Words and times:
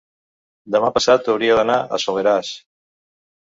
demà 0.75 0.89
passat 0.95 1.31
hauria 1.35 1.59
d'anar 1.61 1.77
al 1.85 2.05
Soleràs. 2.07 2.53